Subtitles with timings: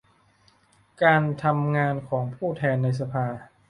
[1.03, 3.25] การทำงานของผู้แทนในสภา